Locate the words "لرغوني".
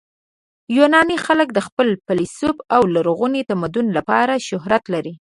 2.95-3.41